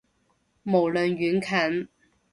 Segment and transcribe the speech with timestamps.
[0.63, 1.87] 無論遠近